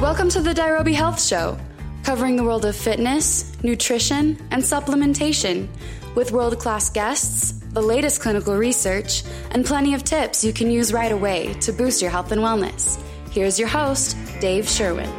[0.00, 1.58] Welcome to the Dirobi Health Show,
[2.04, 5.66] covering the world of fitness, nutrition, and supplementation
[6.14, 10.92] with world class guests, the latest clinical research, and plenty of tips you can use
[10.92, 13.02] right away to boost your health and wellness.
[13.32, 15.10] Here's your host, Dave Sherwin.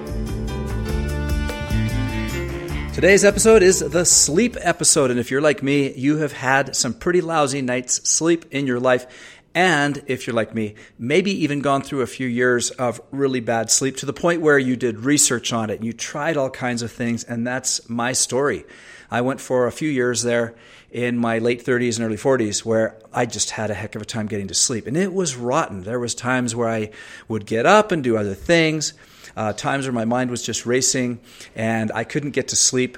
[2.93, 5.11] Today's episode is the sleep episode.
[5.11, 8.79] And if you're like me, you have had some pretty lousy nights' sleep in your
[8.79, 9.38] life.
[9.59, 13.69] And if you're like me, maybe even gone through a few years of really bad
[13.69, 16.81] sleep to the point where you did research on it and you tried all kinds
[16.81, 17.25] of things.
[17.25, 18.63] And that's my story.
[19.11, 20.55] I went for a few years there
[20.91, 24.05] in my late 30s and early 40s where I just had a heck of a
[24.05, 24.87] time getting to sleep.
[24.87, 25.83] And it was rotten.
[25.83, 26.91] There was times where I
[27.27, 28.93] would get up and do other things
[29.35, 31.19] uh, times where my mind was just racing
[31.53, 32.97] and I couldn't get to sleep.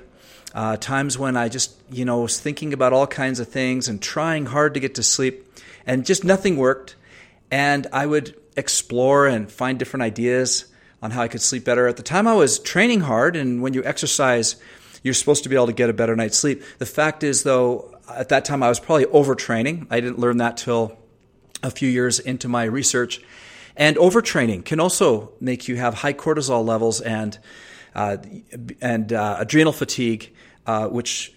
[0.53, 3.99] Uh, times when I just, you know, was thinking about all kinds of things and
[3.99, 5.50] trying hard to get to sleep,
[5.85, 6.95] and just nothing worked.
[7.49, 10.66] And I would explore and find different ideas
[11.02, 11.88] on how I could sleep better.
[11.88, 14.55] At the time, I was training hard, and when you exercise,
[15.03, 16.64] you're supposed to be able to get a better night's sleep.
[16.78, 19.88] The fact is, though, at that time, I was probably overtraining.
[19.89, 20.97] I didn't learn that till
[21.64, 23.22] a few years into my research.
[23.75, 27.38] And overtraining can also make you have high cortisol levels and
[27.94, 28.17] uh,
[28.80, 30.33] and uh, adrenal fatigue,
[30.66, 31.33] uh, which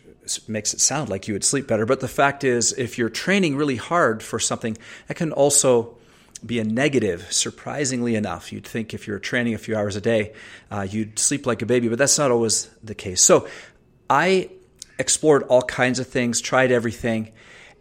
[0.49, 1.87] makes it sound like you would sleep better.
[1.87, 5.97] But the fact is, if you're training really hard for something, that can also
[6.45, 7.33] be a negative.
[7.33, 10.33] Surprisingly enough, you'd think if you're training a few hours a day,
[10.71, 13.23] uh, you'd sleep like a baby, but that's not always the case.
[13.23, 13.49] So
[14.11, 14.51] I
[14.99, 17.33] explored all kinds of things, tried everything,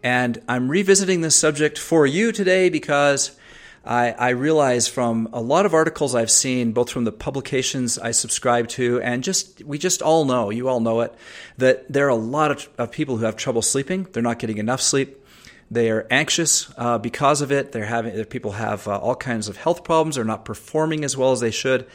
[0.02, 3.36] and I'm revisiting this subject for you today because
[3.84, 8.12] I, I realize from a lot of articles I've seen, both from the publications I
[8.12, 11.14] subscribe to, and just we just all know, you all know it,
[11.58, 14.06] that there are a lot of, of people who have trouble sleeping.
[14.12, 15.22] They're not getting enough sleep.
[15.70, 17.72] They are anxious uh, because of it.
[17.72, 20.16] They're having people have uh, all kinds of health problems.
[20.16, 21.86] They're not performing as well as they should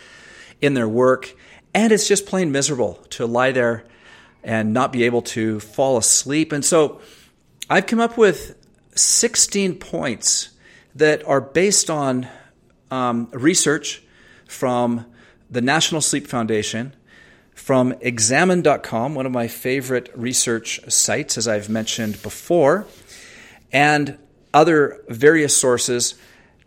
[0.61, 1.35] in their work,
[1.73, 3.85] and it's just plain miserable to lie there
[4.43, 6.51] and not be able to fall asleep.
[6.51, 7.02] And so,
[7.69, 8.55] I've come up with
[8.95, 10.49] 16 points
[10.99, 12.27] that are based on
[12.92, 14.04] um, research
[14.48, 15.05] from
[15.49, 16.93] the National Sleep Foundation,
[17.55, 22.86] from examine.com, one of my favorite research sites, as I've mentioned before,
[23.71, 24.17] and
[24.54, 26.15] other various sources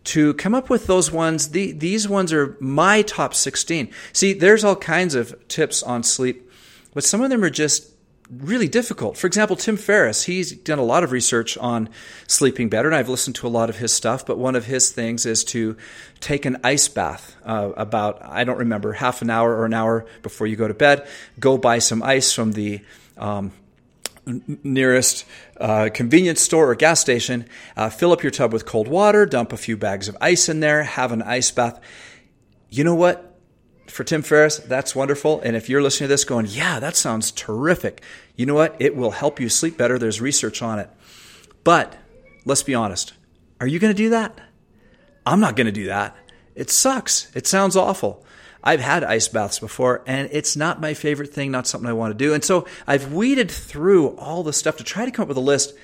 [0.05, 1.51] to come up with those ones.
[1.51, 3.91] The, these ones are my top 16.
[4.15, 6.51] See, there's all kinds of tips on sleep,
[6.95, 7.92] but some of them are just
[8.39, 9.17] really difficult.
[9.17, 11.89] For example, Tim Ferriss, he's done a lot of research on
[12.27, 14.25] sleeping better, and I've listened to a lot of his stuff.
[14.25, 15.77] But one of his things is to
[16.21, 20.07] take an ice bath uh, about, I don't remember, half an hour or an hour
[20.23, 21.07] before you go to bed.
[21.39, 22.81] Go buy some ice from the
[23.19, 23.53] um,
[24.63, 25.25] nearest
[25.61, 29.53] uh, convenience store or gas station, uh, fill up your tub with cold water, dump
[29.53, 31.81] a few bags of ice in there, have an ice bath.
[32.71, 33.32] You know what?
[33.93, 35.41] For Tim Ferriss, that's wonderful.
[35.41, 38.03] And if you're listening to this going, yeah, that sounds terrific,
[38.37, 38.77] you know what?
[38.79, 39.99] It will help you sleep better.
[39.99, 40.91] There's research on it.
[41.63, 41.97] But
[42.45, 43.13] let's be honest.
[43.61, 44.39] Are you going to do that?
[45.25, 46.17] I'm not going to do that.
[46.55, 47.35] It sucks.
[47.37, 48.25] It sounds awful.
[48.65, 52.17] I've had ice baths before, and it's not my favorite thing, not something I want
[52.17, 52.33] to do.
[52.33, 55.41] And so I've weeded through all the stuff to try to come up with a
[55.41, 55.75] list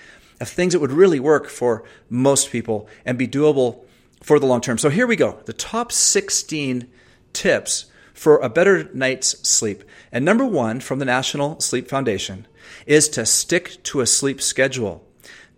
[0.40, 3.84] of things that would really work for most people and be doable
[4.22, 4.78] for the long term.
[4.78, 6.88] So here we go the top 16
[7.32, 7.86] tips
[8.18, 9.84] for a better night's sleep.
[10.10, 12.48] And number one from the National Sleep Foundation
[12.84, 15.06] is to stick to a sleep schedule.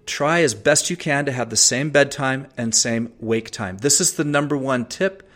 [0.04, 3.78] Try as best you can to have the same bedtime and same wake time.
[3.78, 5.26] This is the number one tip.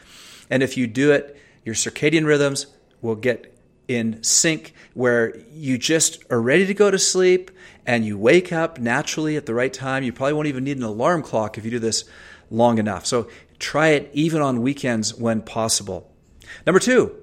[0.50, 1.34] And if you do it,
[1.64, 2.66] your circadian rhythms
[3.00, 3.56] will get
[3.88, 7.50] in sync where you just are ready to go to sleep
[7.86, 10.04] and you wake up naturally at the right time.
[10.04, 12.04] You probably won't even need an alarm clock if you do this
[12.50, 13.06] long enough.
[13.06, 16.13] So try it even on weekends when possible.
[16.66, 17.14] Number two,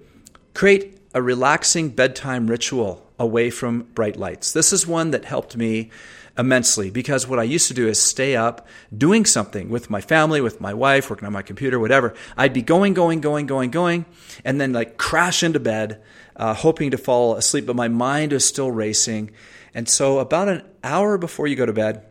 [0.54, 4.54] create a relaxing bedtime ritual away from bright lights.
[4.54, 5.92] This is one that helped me
[6.38, 10.42] immensely because what I used to do is stay up doing something with my family,
[10.42, 12.14] with my wife, working on my computer, whatever.
[12.38, 14.06] I'd be going, going, going, going, going,
[14.46, 16.02] and then like crash into bed,
[16.36, 19.32] uh, hoping to fall asleep, but my mind is still racing.
[19.74, 22.04] And so, about an hour before you go to bed,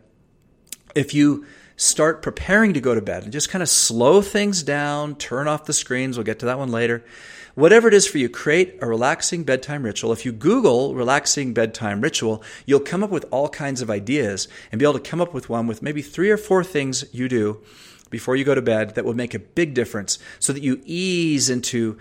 [0.95, 1.45] if you
[1.81, 5.65] start preparing to go to bed and just kind of slow things down, turn off
[5.65, 6.15] the screens.
[6.15, 7.03] We'll get to that one later.
[7.55, 10.13] Whatever it is for you, create a relaxing bedtime ritual.
[10.13, 14.77] If you Google relaxing bedtime ritual, you'll come up with all kinds of ideas and
[14.77, 17.59] be able to come up with one with maybe three or four things you do
[18.11, 21.49] before you go to bed that will make a big difference so that you ease
[21.49, 21.97] into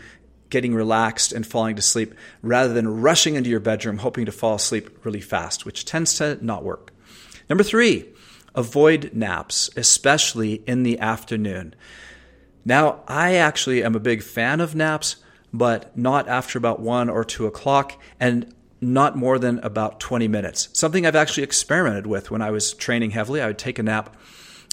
[0.51, 4.57] getting relaxed and falling to sleep rather than rushing into your bedroom hoping to fall
[4.57, 6.93] asleep really fast, which tends to not work.
[7.49, 8.07] Number three,
[8.55, 11.75] avoid naps, especially in the afternoon.
[12.65, 15.17] Now, I actually am a big fan of naps,
[15.53, 20.69] but not after about one or two o'clock, and not more than about 20 minutes.
[20.73, 23.41] Something I've actually experimented with when I was training heavily.
[23.41, 24.17] I would take a nap.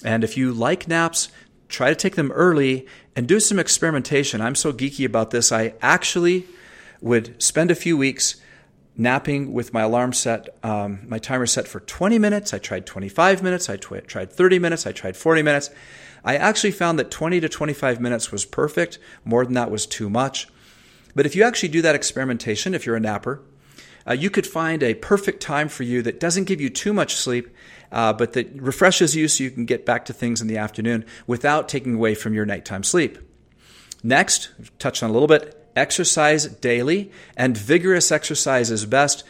[0.04, 1.28] And if you like naps,
[1.68, 4.40] try to take them early and do some experimentation.
[4.40, 5.52] I'm so geeky about this.
[5.52, 6.46] I actually
[7.00, 8.36] would spend a few weeks
[8.98, 12.52] napping with my alarm set, um, my timer set for 20 minutes.
[12.52, 13.70] I tried 25 minutes.
[13.70, 14.86] I tw- tried 30 minutes.
[14.86, 15.70] I tried 40 minutes.
[16.24, 18.98] I actually found that 20 to 25 minutes was perfect.
[19.24, 20.48] More than that was too much.
[21.14, 23.40] But if you actually do that experimentation, if you're a napper,
[24.06, 27.14] uh, you could find a perfect time for you that doesn't give you too much
[27.14, 27.48] sleep,
[27.92, 31.04] uh, but that refreshes you so you can get back to things in the afternoon
[31.26, 33.18] without taking away from your nighttime sleep.
[34.02, 39.24] Next, touch on a little bit exercise daily, and vigorous exercise is best.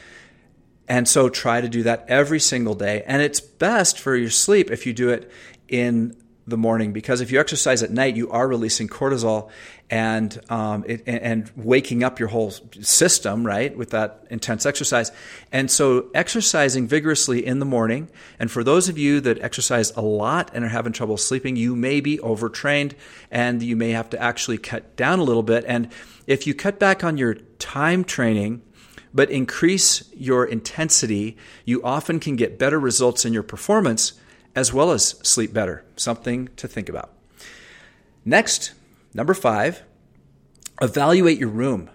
[0.88, 3.04] And so try to do that every single day.
[3.06, 5.30] And it's best for your sleep if you do it
[5.68, 6.16] in
[6.48, 9.50] the morning because if you exercise at night, you are releasing cortisol
[9.90, 12.50] and um, it, and waking up your whole
[12.80, 15.10] system, right, with that intense exercise.
[15.50, 18.10] And so, exercising vigorously in the morning.
[18.38, 21.74] And for those of you that exercise a lot and are having trouble sleeping, you
[21.74, 22.94] may be overtrained,
[23.30, 25.64] and you may have to actually cut down a little bit.
[25.66, 25.90] And
[26.26, 28.62] if you cut back on your time training,
[29.14, 34.12] but increase your intensity, you often can get better results in your performance
[34.58, 35.84] as well as sleep better.
[35.94, 37.12] Something to think about.
[38.24, 38.72] Next,
[39.14, 39.82] number five,
[40.82, 41.88] evaluate your room.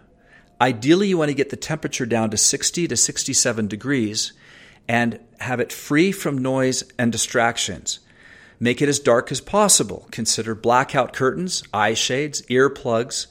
[0.62, 4.32] Ideally, you want to get the temperature down to 60 to 67 degrees
[4.88, 8.00] and have it free from noise and distractions.
[8.62, 10.08] Make it as dark as possible.
[10.12, 13.28] Consider blackout curtains, eye shades, earplugs,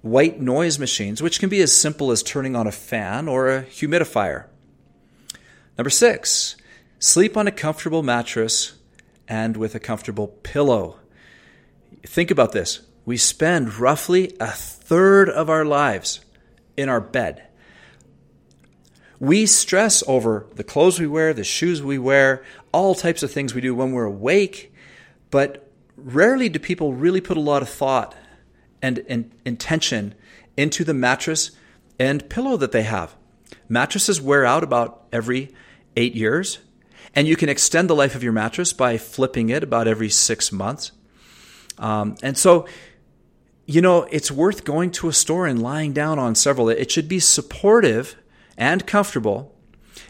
[0.00, 3.64] white noise machines, which can be as simple as turning on a fan or a
[3.64, 4.46] humidifier.
[5.76, 6.56] Number six,
[7.02, 8.74] Sleep on a comfortable mattress
[9.26, 11.00] and with a comfortable pillow.
[12.06, 12.82] Think about this.
[13.04, 16.20] We spend roughly a third of our lives
[16.76, 17.42] in our bed.
[19.18, 23.52] We stress over the clothes we wear, the shoes we wear, all types of things
[23.52, 24.72] we do when we're awake,
[25.32, 28.14] but rarely do people really put a lot of thought
[28.80, 30.14] and, and intention
[30.56, 31.50] into the mattress
[31.98, 33.16] and pillow that they have.
[33.68, 35.52] Mattresses wear out about every
[35.96, 36.60] eight years.
[37.14, 40.50] And you can extend the life of your mattress by flipping it about every six
[40.52, 40.92] months.
[41.78, 42.66] Um, and so,
[43.66, 46.68] you know, it's worth going to a store and lying down on several.
[46.68, 48.16] It should be supportive
[48.56, 49.54] and comfortable.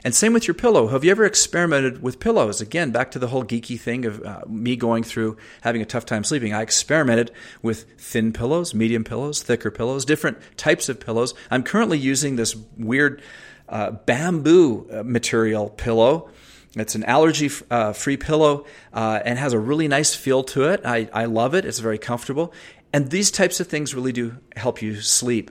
[0.05, 0.89] And same with your pillow.
[0.89, 2.61] Have you ever experimented with pillows?
[2.61, 6.05] Again, back to the whole geeky thing of uh, me going through having a tough
[6.05, 6.53] time sleeping.
[6.53, 7.31] I experimented
[7.63, 11.35] with thin pillows, medium pillows, thicker pillows, different types of pillows.
[11.51, 13.23] I'm currently using this weird
[13.69, 16.31] uh, bamboo uh, material pillow
[16.75, 20.81] it's an allergy uh, free pillow uh, and has a really nice feel to it.
[20.85, 21.65] I, I love it.
[21.65, 22.53] It's very comfortable.
[22.93, 25.51] And these types of things really do help you sleep.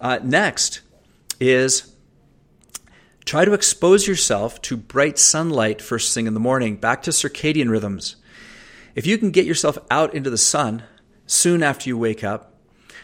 [0.00, 0.80] Uh, next
[1.40, 1.94] is
[3.24, 7.70] try to expose yourself to bright sunlight first thing in the morning, back to circadian
[7.70, 8.16] rhythms.
[8.94, 10.82] If you can get yourself out into the sun
[11.26, 12.54] soon after you wake up,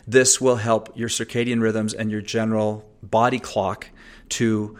[0.06, 3.88] this will help your circadian rhythms and your general body clock
[4.30, 4.78] to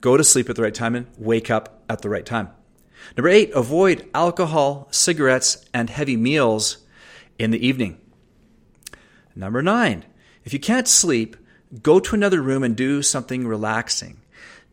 [0.00, 2.50] go to sleep at the right time and wake up at the right time.
[3.16, 6.78] Number eight, avoid alcohol, cigarettes, and heavy meals
[7.38, 7.98] in the evening.
[9.34, 10.04] Number nine,
[10.44, 11.36] if you can't sleep,
[11.82, 14.20] go to another room and do something relaxing.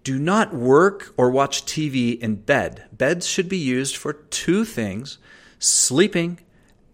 [0.03, 2.85] Do not work or watch TV in bed.
[2.91, 5.17] Beds should be used for two things
[5.59, 6.39] sleeping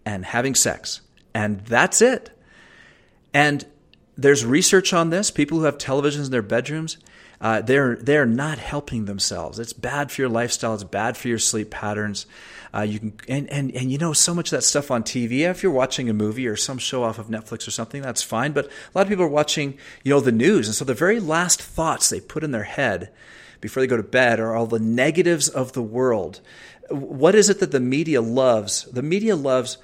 [0.06, 1.02] and having sex.
[1.34, 2.30] And that's it.
[3.34, 3.66] And
[4.16, 5.30] there's research on this.
[5.30, 6.96] People who have televisions in their bedrooms
[7.40, 9.58] uh, they're they're not helping themselves.
[9.58, 10.74] It's bad for your lifestyle.
[10.74, 12.26] It's bad for your sleep patterns.
[12.74, 15.40] Uh, you can and, and and you know so much of that stuff on TV.
[15.40, 18.52] If you're watching a movie or some show off of Netflix or something, that's fine.
[18.52, 21.20] But a lot of people are watching you know the news, and so the very
[21.20, 23.10] last thoughts they put in their head
[23.60, 26.40] before they go to bed are all the negatives of the world.
[26.90, 28.84] What is it that the media loves?
[28.84, 29.78] The media loves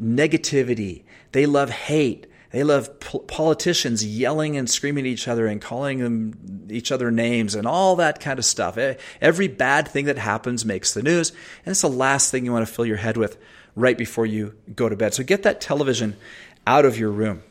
[0.00, 1.04] negativity.
[1.32, 2.26] They love hate.
[2.54, 7.56] They love politicians yelling and screaming at each other and calling them each other names
[7.56, 8.78] and all that kind of stuff.
[9.20, 12.64] Every bad thing that happens makes the news, and it's the last thing you want
[12.64, 13.38] to fill your head with
[13.74, 15.14] right before you go to bed.
[15.14, 16.16] So get that television
[16.64, 17.42] out of your room.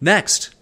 [0.00, 0.54] Next,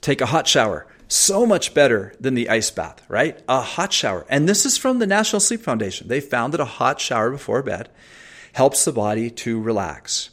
[0.00, 0.86] take a hot shower.
[1.08, 3.36] So much better than the ice bath, right?
[3.48, 4.26] A hot shower.
[4.28, 6.06] And this is from the National Sleep Foundation.
[6.06, 7.88] They found that a hot shower before bed
[8.52, 10.30] helps the body to relax.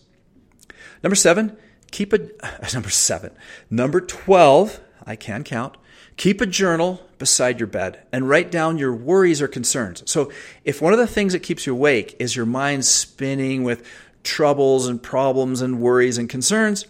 [1.02, 1.58] Number seven,
[1.92, 2.20] keep a
[2.74, 3.32] number seven.
[3.70, 5.78] Number 12, I can count.
[6.18, 10.04] Keep a journal beside your bed and write down your worries or concerns.
[10.10, 10.32] So,
[10.66, 13.88] if one of the things that keeps you awake is your mind spinning with
[14.24, 16.86] troubles and problems and worries and concerns,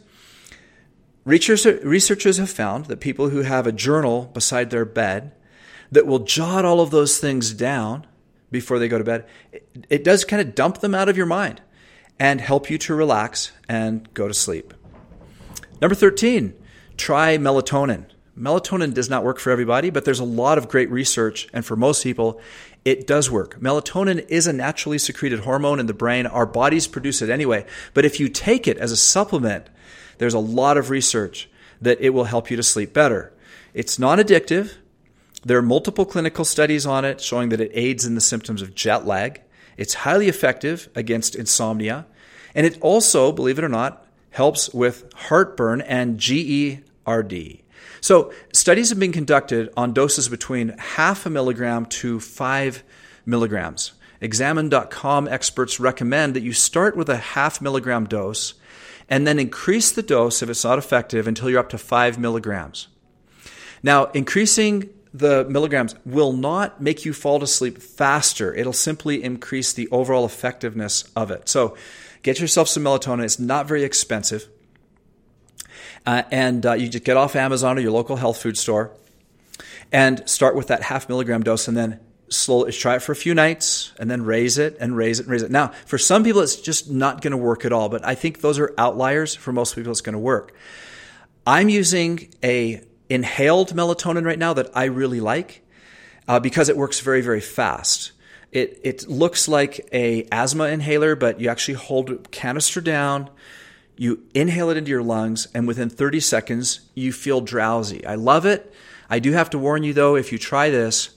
[1.24, 5.34] researchers have found that people who have a journal beside their bed
[5.92, 8.08] that will jot all of those things down
[8.50, 9.26] before they go to bed,
[9.90, 11.62] it does kind of dump them out of your mind
[12.20, 14.74] and help you to relax and go to sleep.
[15.82, 16.54] Number 13,
[16.96, 18.06] try melatonin.
[18.38, 21.76] Melatonin does not work for everybody, but there's a lot of great research, and for
[21.76, 22.40] most people,
[22.86, 23.60] it does work.
[23.60, 26.28] Melatonin is a naturally secreted hormone in the brain.
[26.28, 27.66] Our bodies produce it anyway.
[27.94, 29.68] But if you take it as a supplement,
[30.20, 31.50] there's a lot of research
[31.82, 33.34] that it will help you to sleep better.
[33.74, 34.76] It's non addictive.
[35.44, 38.76] There are multiple clinical studies on it showing that it aids in the symptoms of
[38.76, 39.42] jet lag.
[39.78, 42.06] It's highly effective against insomnia.
[42.54, 47.60] And it also, believe it or not, helps with heartburn and GERD.
[48.00, 52.84] So, studies have been conducted on doses between half a milligram to five
[53.26, 53.94] milligrams.
[54.22, 58.56] Examine.com experts recommend that you start with a half milligram dose
[59.10, 62.88] and then increase the dose if it's not effective until you're up to five milligrams.
[63.84, 68.54] Now, increasing the milligrams will not make you fall to sleep faster.
[68.54, 71.50] It'll simply increase the overall effectiveness of it.
[71.50, 71.76] So,
[72.24, 73.24] get yourself some melatonin.
[73.24, 74.48] It's not very expensive.
[76.06, 78.92] Uh, and uh, you just get off Amazon or your local health food store
[79.92, 82.00] and start with that half milligram dose and then
[82.30, 85.32] slowly try it for a few nights and then raise it and raise it and
[85.32, 85.52] raise it.
[85.52, 88.42] Now, for some people, it's just not going to work at all, but I think
[88.42, 89.36] those are outliers.
[89.36, 90.56] For most people, it's going to work.
[91.46, 95.64] I'm using a inhaled melatonin right now that I really like
[96.28, 98.14] uh, because it works very, very fast.
[98.52, 103.30] It, it looks like a asthma inhaler, but you actually hold canister down,
[103.96, 108.06] you inhale it into your lungs, and within 30 seconds, you feel drowsy.
[108.06, 108.74] I love it.
[109.10, 111.12] I do have to warn you though, if you try this,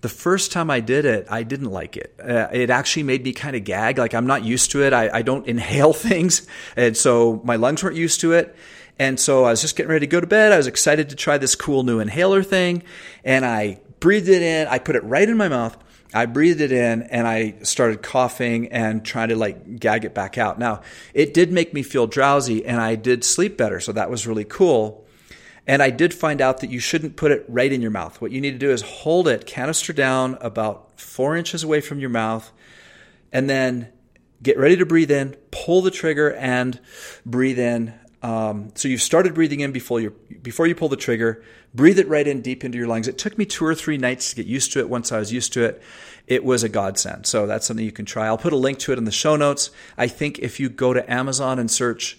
[0.00, 2.14] the first time I did it, I didn't like it.
[2.22, 3.98] Uh, it actually made me kind of gag.
[3.98, 4.92] Like I'm not used to it.
[4.92, 6.46] I, I don't inhale things.
[6.76, 8.54] And so my lungs weren't used to it.
[8.98, 10.52] And so I was just getting ready to go to bed.
[10.52, 12.82] I was excited to try this cool new inhaler thing.
[13.24, 14.68] And I breathed it in.
[14.68, 15.76] I put it right in my mouth.
[16.14, 20.38] I breathed it in and I started coughing and trying to like gag it back
[20.38, 20.58] out.
[20.58, 23.80] Now, it did make me feel drowsy and I did sleep better.
[23.80, 25.04] So that was really cool.
[25.66, 28.20] And I did find out that you shouldn't put it right in your mouth.
[28.20, 31.98] What you need to do is hold it canister down about four inches away from
[31.98, 32.52] your mouth
[33.32, 33.88] and then
[34.42, 36.78] get ready to breathe in, pull the trigger and
[37.26, 41.44] breathe in um, so you've started breathing in before you before you pull the trigger.
[41.74, 43.06] Breathe it right in deep into your lungs.
[43.06, 44.88] It took me two or three nights to get used to it.
[44.88, 45.82] Once I was used to it,
[46.26, 47.26] it was a godsend.
[47.26, 48.26] So that's something you can try.
[48.26, 49.70] I'll put a link to it in the show notes.
[49.98, 52.18] I think if you go to Amazon and search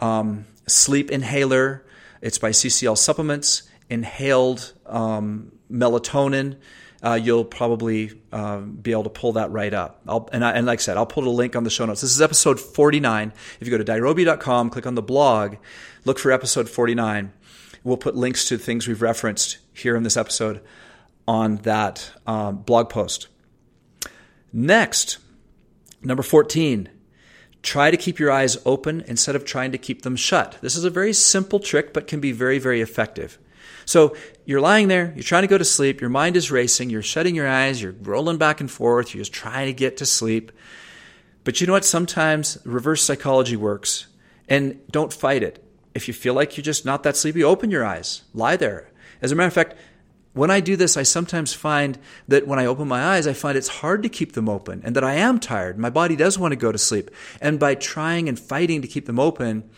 [0.00, 1.84] um, sleep inhaler,
[2.22, 3.64] it's by CCL Supplements.
[3.90, 6.56] Inhaled um, melatonin
[7.02, 10.00] uh, you'll probably uh, be able to pull that right up.
[10.06, 12.00] I'll, and, I, and, like I said, I'll put a link on the show notes.
[12.00, 13.32] This is episode 49.
[13.60, 15.56] If you go to dirobi.com, click on the blog,
[16.04, 17.32] look for episode 49.
[17.82, 20.60] We'll put links to things we've referenced here in this episode
[21.26, 23.26] on that um, blog post.
[24.52, 25.18] Next,
[26.02, 26.88] number 14,
[27.62, 30.58] try to keep your eyes open instead of trying to keep them shut.
[30.60, 33.38] This is a very simple trick, but can be very, very effective.
[33.84, 34.14] So
[34.44, 37.34] you're lying there, you're trying to go to sleep, your mind is racing, you're shutting
[37.34, 40.52] your eyes, you're rolling back and forth, you're just trying to get to sleep.
[41.44, 41.84] But you know what?
[41.84, 44.06] Sometimes reverse psychology works,
[44.48, 45.64] and don't fight it.
[45.94, 48.90] If you feel like you're just not that sleepy, open your eyes, lie there.
[49.20, 49.76] As a matter of fact,
[50.34, 53.56] when I do this, I sometimes find that when I open my eyes, I find
[53.56, 55.78] it's hard to keep them open and that I am tired.
[55.78, 57.10] My body does want to go to sleep.
[57.40, 59.68] And by trying and fighting to keep them open,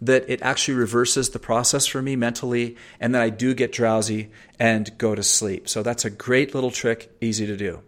[0.00, 4.30] that it actually reverses the process for me mentally, and then I do get drowsy
[4.58, 5.68] and go to sleep.
[5.68, 7.80] So that's a great little trick, easy to do.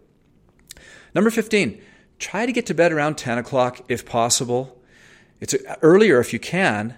[1.15, 1.81] Number 15,
[2.19, 4.81] try to get to bed around 10 o'clock if possible.
[5.39, 6.95] It's earlier if you can.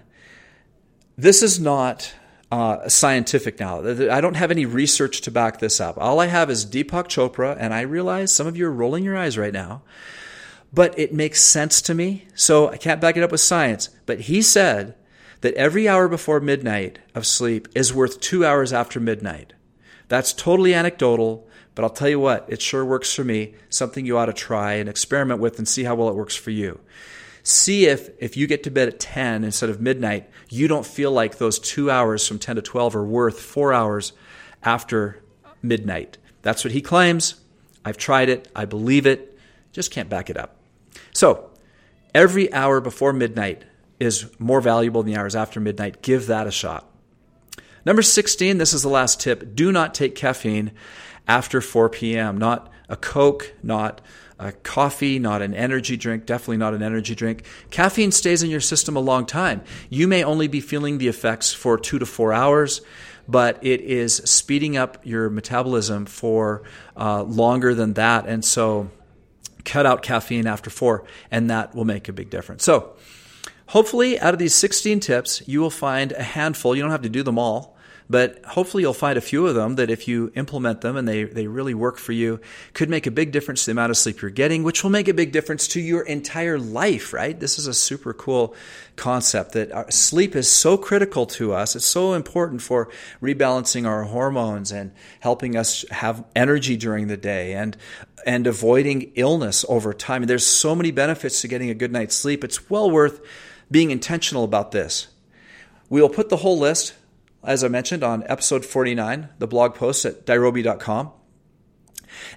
[1.16, 2.12] This is not
[2.50, 3.80] uh, scientific now.
[4.10, 5.96] I don't have any research to back this up.
[5.98, 9.16] All I have is Deepak Chopra, and I realize some of you are rolling your
[9.16, 9.82] eyes right now,
[10.72, 12.26] but it makes sense to me.
[12.34, 13.90] So I can't back it up with science.
[14.06, 14.94] But he said
[15.44, 19.52] that every hour before midnight of sleep is worth two hours after midnight.
[20.08, 23.54] That's totally anecdotal, but I'll tell you what, it sure works for me.
[23.68, 26.50] Something you ought to try and experiment with and see how well it works for
[26.50, 26.80] you.
[27.42, 31.12] See if, if you get to bed at 10 instead of midnight, you don't feel
[31.12, 34.14] like those two hours from 10 to 12 are worth four hours
[34.62, 35.22] after
[35.60, 36.16] midnight.
[36.40, 37.34] That's what he claims.
[37.84, 38.50] I've tried it.
[38.56, 39.38] I believe it.
[39.72, 40.56] Just can't back it up.
[41.12, 41.50] So,
[42.14, 43.64] every hour before midnight,
[44.00, 46.02] is more valuable than the hours after midnight.
[46.02, 46.90] Give that a shot.
[47.86, 49.54] Number 16, this is the last tip.
[49.54, 50.72] Do not take caffeine
[51.28, 52.38] after 4 p.m.
[52.38, 54.00] Not a Coke, not
[54.38, 57.44] a coffee, not an energy drink, definitely not an energy drink.
[57.70, 59.62] Caffeine stays in your system a long time.
[59.90, 62.80] You may only be feeling the effects for two to four hours,
[63.28, 66.62] but it is speeding up your metabolism for
[66.96, 68.26] uh, longer than that.
[68.26, 68.90] And so,
[69.64, 72.64] cut out caffeine after four, and that will make a big difference.
[72.64, 72.96] So,
[73.66, 76.74] hopefully, out of these 16 tips, you will find a handful.
[76.74, 77.74] You don't have to do them all
[78.08, 81.24] but hopefully, you'll find a few of them that if you implement them and they,
[81.24, 82.38] they really work for you,
[82.74, 85.08] could make a big difference to the amount of sleep you're getting, which will make
[85.08, 87.38] a big difference to your entire life, right?
[87.38, 88.54] This is a super cool
[88.96, 91.76] concept that uh, sleep is so critical to us.
[91.76, 92.90] It's so important for
[93.22, 97.76] rebalancing our hormones and helping us have energy during the day and
[98.26, 100.24] and avoiding illness over time.
[100.24, 102.42] There's so many benefits to getting a good night's sleep.
[102.42, 103.20] It's well worth
[103.74, 105.08] being intentional about this.
[105.90, 106.94] We will put the whole list
[107.46, 111.12] as I mentioned, on episode 49, the blog post at dirobi.com.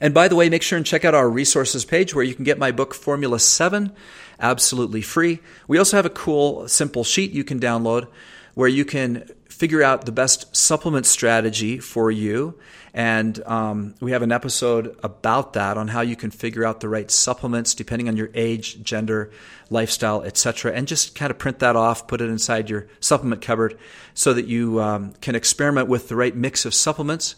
[0.02, 2.44] And by the way, make sure and check out our resources page where you can
[2.44, 3.94] get my book, Formula 7,
[4.40, 5.40] absolutely free.
[5.68, 8.08] We also have a cool, simple sheet you can download
[8.54, 12.58] where you can figure out the best supplement strategy for you.
[12.94, 16.90] And um, we have an episode about that on how you can figure out the
[16.90, 19.32] right supplements depending on your age, gender,
[19.72, 20.74] lifestyle, etc.
[20.74, 23.78] And just kind of print that off, put it inside your supplement cupboard
[24.14, 27.36] so that you um, can experiment with the right mix of supplements.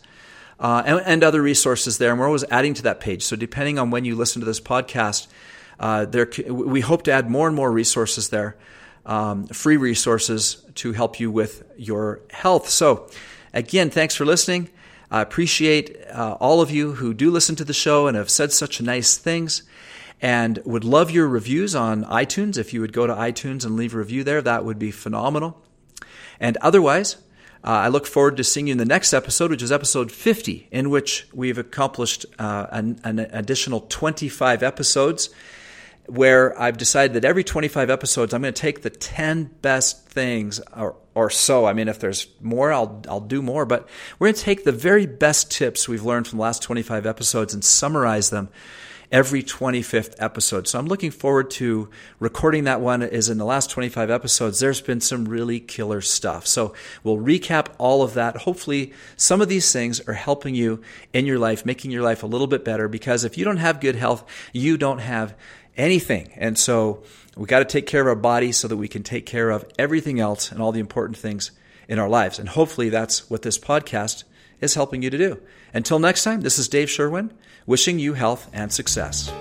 [0.59, 2.11] Uh, and, and, other resources there.
[2.11, 3.23] And we're always adding to that page.
[3.23, 5.27] So depending on when you listen to this podcast,
[5.79, 8.57] uh, there we hope to add more and more resources there
[9.05, 12.69] um, free resources to help you with your health.
[12.69, 13.09] So,
[13.53, 14.69] again, thanks for listening.
[15.11, 18.51] I appreciate uh, all of you who do listen to the show and have said
[18.51, 19.63] such nice things.
[20.21, 22.57] And would love your reviews on iTunes.
[22.57, 25.61] If you would go to iTunes and leave a review there, that would be phenomenal.
[26.41, 27.15] And otherwise,
[27.63, 30.67] uh, I look forward to seeing you in the next episode, which is episode 50,
[30.71, 35.29] in which we've accomplished uh, an, an additional 25 episodes
[36.09, 40.59] where I've decided that every 25 episodes, I'm going to take the 10 best things
[40.75, 41.65] or, or so.
[41.65, 43.65] I mean, if there's more, I'll, I'll do more.
[43.65, 43.87] But
[44.17, 47.53] we're going to take the very best tips we've learned from the last 25 episodes
[47.53, 48.49] and summarize them
[49.11, 50.67] every 25th episode.
[50.67, 54.59] So I'm looking forward to recording that one is in the last 25 episodes.
[54.59, 56.45] There's been some really killer stuff.
[56.45, 58.37] So we'll recap all of that.
[58.37, 62.27] Hopefully some of these things are helping you in your life, making your life a
[62.27, 65.35] little bit better because if you don't have good health, you don't have
[65.77, 66.31] anything.
[66.35, 67.03] And so
[67.35, 69.65] we got to take care of our body so that we can take care of
[69.77, 71.51] everything else and all the important things
[71.87, 72.39] in our lives.
[72.39, 74.23] And hopefully that's what this podcast
[74.61, 75.39] is helping you to do.
[75.73, 77.31] Until next time, this is Dave Sherwin
[77.65, 79.31] wishing you health and success.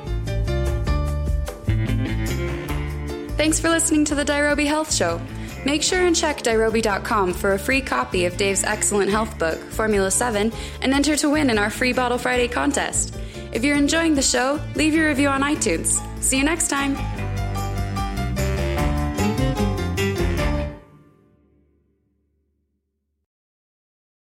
[3.37, 5.21] Thanks for listening to the Dirobi Health Show.
[5.65, 10.11] Make sure and check Dirobi.com for a free copy of Dave's excellent health book, Formula
[10.11, 13.17] 7, and enter to win in our free Bottle Friday contest.
[13.53, 16.01] If you're enjoying the show, leave your review on iTunes.
[16.23, 16.97] See you next time.